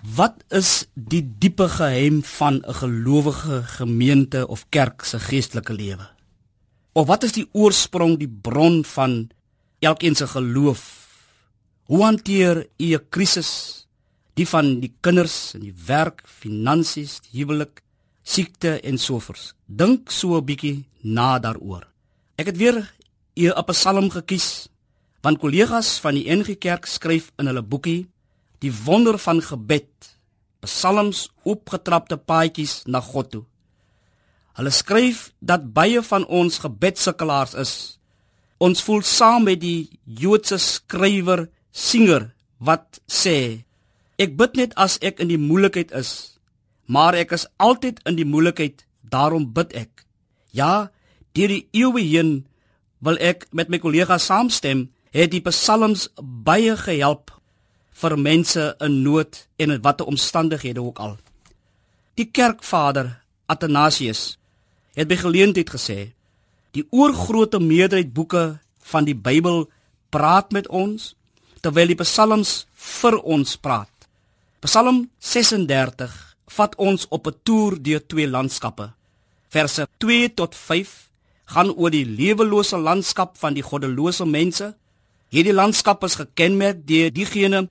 [0.00, 6.08] Wat is die diepe geheim van 'n gelowige gemeente of kerk se geestelike lewe?
[6.92, 9.30] Of wat is die oorsprong, die bron van
[9.78, 11.08] elkeen se geloof?
[11.84, 13.86] Hoe hanteer u 'n krisis?
[14.34, 17.82] Die van die kinders en die werk, finansies, huwelik,
[18.22, 19.54] siekte en sovoorts.
[19.66, 21.86] Dink so 'n bietjie na daaroor.
[22.36, 22.94] Ek het weer
[23.34, 24.68] 'n Psalm gekies
[25.20, 28.08] want kollegas van die NG Kerk skryf in hulle boekie
[28.60, 29.90] die wonder van gebed,
[30.60, 33.44] psalms opgetrapte paadjies na God toe.
[34.58, 37.74] Hulle skryf dat baie van ons gebedsukkelaars is.
[38.60, 43.64] Ons voel saam met die Joodse skrywer Singer wat sê:
[44.20, 46.36] Ek bid net as ek in die moeilikheid is,
[46.84, 50.04] maar ek is altyd in die moeilikheid, daarom bid ek.
[50.52, 50.90] Ja,
[51.32, 52.32] deur die eeue heen
[53.00, 57.32] wil ek met my kollegas saamstem, het die psalms baie gehelp
[58.00, 61.16] vir mense in nood en in watter omstandighede ook al.
[62.16, 63.12] Die kerkvader
[63.46, 64.36] Athanasius
[64.96, 66.12] het by geleentheid gesê:
[66.72, 68.58] "Die oorgrootste meerderheid boeke
[68.92, 69.68] van die Bybel
[70.10, 71.14] praat met ons
[71.60, 73.90] terwyl die psalms vir ons praat."
[74.60, 78.92] Psalm 36 vat ons op 'n toer deur twee landskappe.
[79.48, 81.10] Verse 2 tot 5
[81.44, 84.76] gaan oor die lewelose landskap van die goddelose mense.
[85.28, 87.68] Hierdie landskap is gekenmerk deur diegene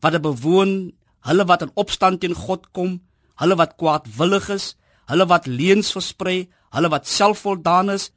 [0.00, 0.92] wat dit bewoon,
[1.28, 2.98] hulle wat in opstand teen God kom,
[3.40, 4.74] hulle wat kwaadwillig is,
[5.10, 8.10] hulle wat leuns versprei, hulle wat selfvoldaan is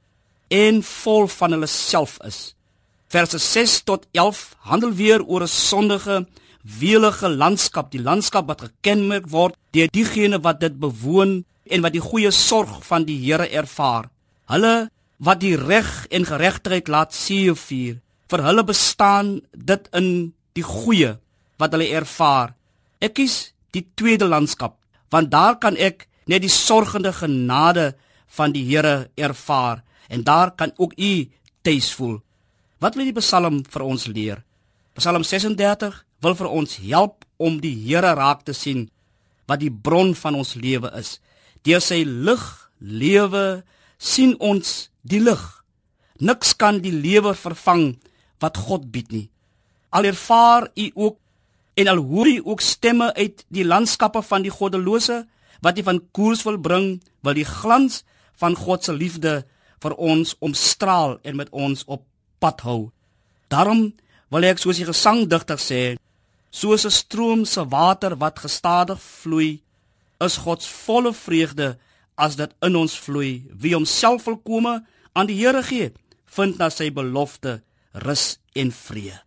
[0.53, 2.53] en vol van hulle self is.
[3.13, 6.25] Verse 6 tot 11 handel weer oor 'n sondige,
[6.63, 12.01] weelige landskap, die landskap wat gekenmerk word deur diegene wat dit bewoon en wat die
[12.01, 14.09] goeie sorg van die Here ervaar.
[14.47, 17.99] Hulle wat die reg en geregtigheid laat seëvier.
[18.27, 21.17] Vir hulle bestaan dit in die goeie
[21.61, 22.53] wat hulle ervaar.
[23.03, 24.77] Ek kies die tweede landskap
[25.13, 27.91] want daar kan ek net die sorgende genade
[28.33, 31.29] van die Here ervaar en daar kan ook u
[31.61, 32.17] tuis voel.
[32.81, 34.41] Wat wil die Psalm vir ons leer?
[34.97, 38.88] Psalm 36 wil vir ons help om die Here raak te sien
[39.47, 41.19] wat die bron van ons lewe is.
[41.63, 42.44] Deur sy lig
[42.79, 43.63] lewe
[43.97, 45.41] sien ons die lig.
[46.19, 47.94] Niks kan die lewe vervang
[48.44, 49.28] wat God bied nie.
[49.94, 51.17] Al ervaar u ook
[51.73, 55.23] En al hoor jy ook stemme uit die landskappe van die goddelose
[55.63, 58.03] wat jy van koers wil bring, wil die glans
[58.41, 59.41] van God se liefde
[59.84, 62.03] vir ons omstraal en met ons op
[62.44, 62.91] pad hou.
[63.47, 63.91] Daarom
[64.34, 65.81] wil ek soos die gesangdigter sê,
[66.51, 69.61] soos 'n stroom se water wat gestadig vloei,
[70.19, 71.78] is God se volle vreugde
[72.17, 73.44] as dit in ons vloei.
[73.50, 75.91] Wie homself volkome aan die Here gee,
[76.25, 77.61] vind na sy belofte
[77.94, 79.22] rus en vrede.